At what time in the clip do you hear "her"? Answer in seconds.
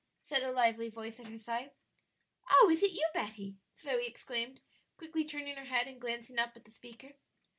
1.27-1.37, 5.57-5.65